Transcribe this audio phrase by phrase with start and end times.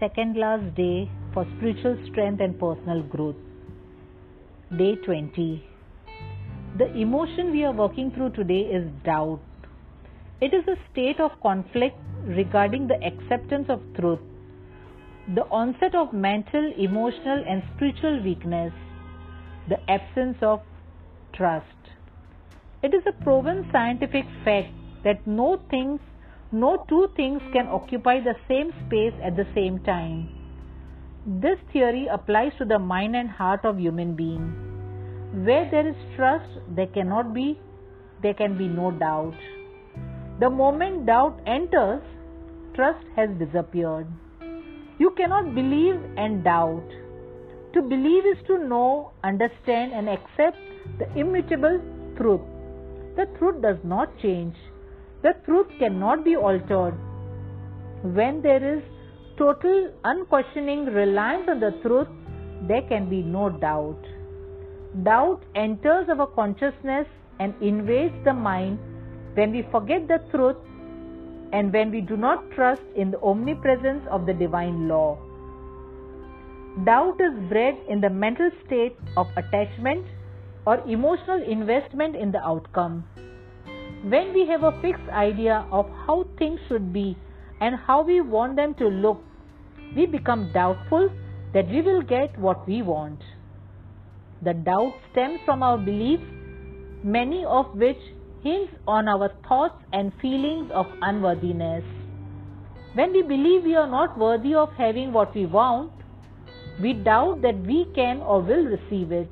[0.00, 3.36] second last day for spiritual strength and personal growth.
[4.76, 5.64] Day 20.
[6.78, 9.40] The emotion we are working through today is doubt.
[10.40, 14.20] It is a state of conflict regarding the acceptance of truth,
[15.34, 18.72] the onset of mental, emotional, and spiritual weakness,
[19.68, 20.60] the absence of
[21.32, 21.64] trust.
[22.82, 24.72] It is a proven scientific fact
[25.02, 26.00] that no things
[26.50, 30.28] no two things can occupy the same space at the same time.
[31.26, 34.54] This theory applies to the mind and heart of human being.
[35.44, 37.58] Where there is trust, there cannot be
[38.22, 39.34] there can be no doubt.
[40.40, 42.02] The moment doubt enters,
[42.74, 44.06] trust has disappeared.
[44.98, 46.88] You cannot believe and doubt.
[47.74, 50.56] To believe is to know, understand, and accept
[50.98, 51.80] the immutable
[52.16, 52.40] truth.
[53.16, 54.54] The truth does not change.
[55.22, 56.94] The truth cannot be altered.
[58.02, 58.82] When there is
[59.36, 62.08] total unquestioning reliance on the truth,
[62.68, 63.98] there can be no doubt.
[65.02, 67.06] Doubt enters our consciousness
[67.40, 68.78] and invades the mind
[69.34, 70.56] when we forget the truth
[71.52, 75.18] and when we do not trust in the omnipresence of the divine law.
[76.84, 80.06] Doubt is bred in the mental state of attachment
[80.64, 83.04] or emotional investment in the outcome.
[84.04, 87.16] When we have a fixed idea of how things should be
[87.60, 89.20] and how we want them to look,
[89.96, 91.10] we become doubtful
[91.52, 93.18] that we will get what we want.
[94.42, 96.22] The doubt stems from our beliefs,
[97.02, 97.98] many of which
[98.44, 101.82] hinge on our thoughts and feelings of unworthiness.
[102.94, 105.90] When we believe we are not worthy of having what we want,
[106.80, 109.30] we doubt that we can or will receive it.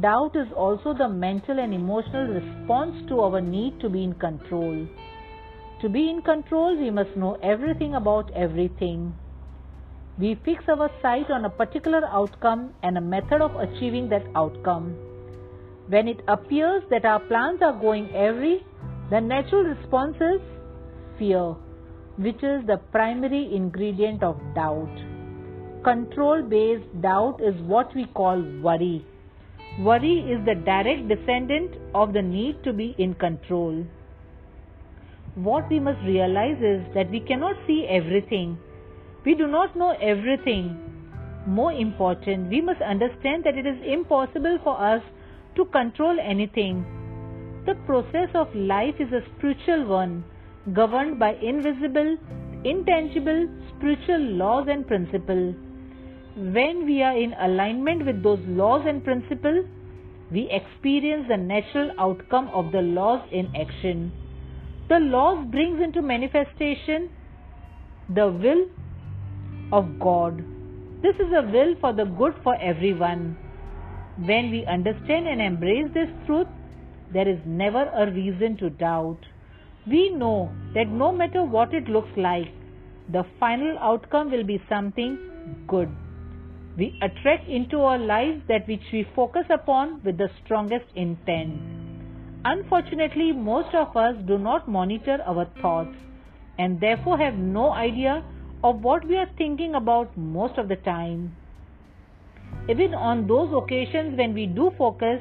[0.00, 4.88] Doubt is also the mental and emotional response to our need to be in control.
[5.82, 9.14] To be in control, we must know everything about everything.
[10.18, 14.96] We fix our sight on a particular outcome and a method of achieving that outcome.
[15.88, 18.60] When it appears that our plans are going awry,
[19.10, 20.40] the natural response is
[21.18, 21.54] fear,
[22.16, 24.96] which is the primary ingredient of doubt.
[25.84, 29.04] Control based doubt is what we call worry.
[29.78, 33.84] Worry is the direct descendant of the need to be in control.
[35.34, 38.56] What we must realize is that we cannot see everything.
[39.24, 40.78] We do not know everything.
[41.48, 45.02] More important, we must understand that it is impossible for us
[45.56, 46.84] to control anything.
[47.66, 50.22] The process of life is a spiritual one,
[50.72, 52.16] governed by invisible,
[52.62, 55.56] intangible spiritual laws and principles.
[56.36, 59.66] When we are in alignment with those laws and principles,
[60.32, 64.10] we experience the natural outcome of the laws in action.
[64.88, 67.08] The laws brings into manifestation
[68.08, 68.66] the will
[69.72, 70.44] of God.
[71.02, 73.36] This is a will for the good for everyone.
[74.18, 76.48] When we understand and embrace this truth,
[77.12, 79.18] there is never a reason to doubt.
[79.86, 82.48] We know that no matter what it looks like,
[83.08, 85.16] the final outcome will be something
[85.68, 85.94] good.
[86.76, 91.60] We attract into our lives that which we focus upon with the strongest intent.
[92.44, 95.94] Unfortunately, most of us do not monitor our thoughts
[96.58, 98.24] and therefore have no idea
[98.64, 101.36] of what we are thinking about most of the time.
[102.68, 105.20] Even on those occasions when we do focus,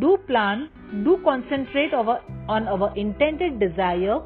[0.00, 0.70] do plan,
[1.04, 4.20] do concentrate on our intended desire,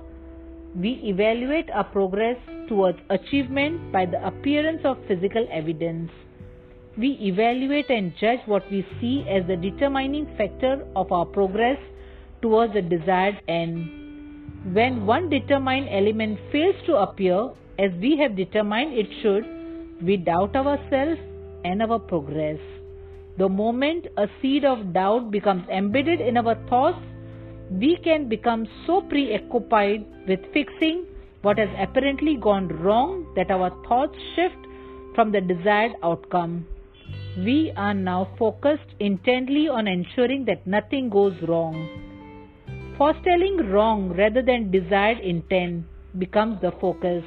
[0.74, 2.38] we evaluate our progress
[2.68, 6.10] towards achievement by the appearance of physical evidence
[6.96, 11.78] we evaluate and judge what we see as the determining factor of our progress
[12.40, 13.90] towards the desired end.
[14.72, 19.44] When one determined element fails to appear as we have determined it should,
[20.02, 21.20] we doubt ourselves
[21.64, 22.60] and our progress.
[23.38, 27.00] The moment a seed of doubt becomes embedded in our thoughts,
[27.70, 31.06] we can become so preoccupied with fixing
[31.42, 34.56] what has apparently gone wrong that our thoughts shift
[35.16, 36.64] from the desired outcome
[37.36, 41.88] we are now focused intently on ensuring that nothing goes wrong.
[42.96, 45.84] Foretelling wrong rather than desired intent
[46.18, 47.24] becomes the focus.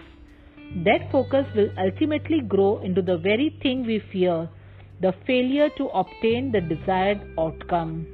[0.86, 4.50] That focus will ultimately grow into the very thing we fear
[5.00, 8.08] the failure to obtain the desired outcome.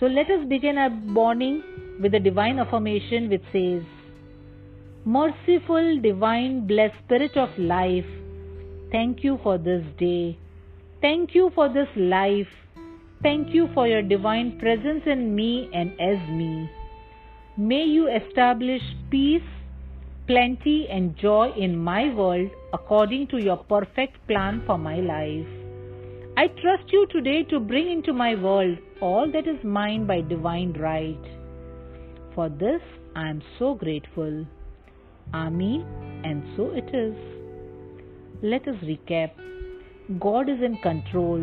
[0.00, 1.62] So let us begin our morning
[2.00, 3.82] with a divine affirmation which says,
[5.04, 8.06] Merciful, divine, blessed Spirit of life,
[8.90, 10.38] Thank you for this day.
[11.02, 12.48] Thank you for this life.
[13.22, 16.70] Thank you for your divine presence in me and as me.
[17.56, 18.80] May you establish
[19.10, 19.42] peace,
[20.26, 25.46] plenty and joy in my world according to your perfect plan for my life.
[26.36, 30.72] I trust you today to bring into my world all that is mine by divine
[30.74, 31.24] right.
[32.34, 32.80] For this
[33.16, 34.46] I am so grateful.
[35.34, 35.84] Amen,
[36.24, 37.37] and so it is.
[38.40, 39.32] Let us recap.
[40.20, 41.40] God is in control.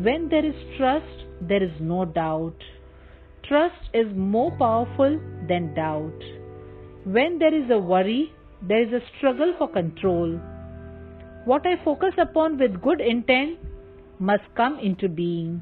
[0.00, 2.54] When there is trust, there is no doubt.
[3.48, 5.18] Trust is more powerful
[5.48, 6.22] than doubt.
[7.02, 8.32] When there is a worry,
[8.62, 10.38] there is a struggle for control.
[11.46, 13.58] What I focus upon with good intent
[14.20, 15.60] must come into being.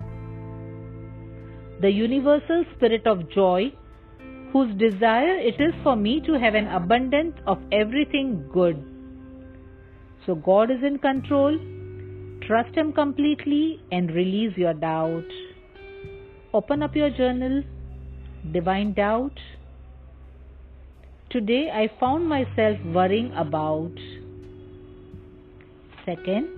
[1.81, 3.73] The universal spirit of joy,
[4.53, 8.92] whose desire it is for me to have an abundance of everything good.
[10.27, 11.59] So God is in control.
[12.47, 15.25] Trust Him completely and release your doubt.
[16.55, 17.63] Open up your journal,
[18.53, 19.39] Divine Doubt.
[21.31, 23.93] Today I found myself worrying about.
[26.05, 26.49] Second,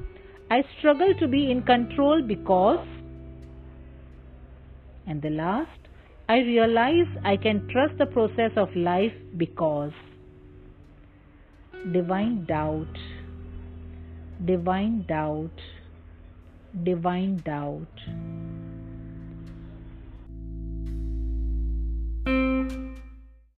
[0.50, 2.87] I struggle to be in control because.
[5.06, 5.70] And the last,
[6.28, 9.93] I realize I can trust the process of life because.
[11.93, 12.96] Divine doubt,
[14.44, 15.58] divine doubt,
[16.82, 18.44] divine doubt.